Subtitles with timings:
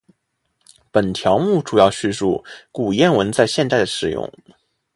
[0.91, 4.33] 本条目主要叙述古谚文在现代的使用。